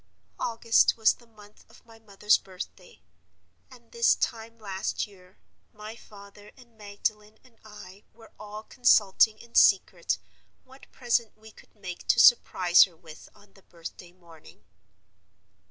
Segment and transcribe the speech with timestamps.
[0.39, 3.03] August was the month of my mother's birthday;
[3.69, 5.37] and, this time last year,
[5.73, 10.17] my father and Magdalen and I were all consulting in secret
[10.63, 14.63] what present we could make to surprise her with on the birthday morning.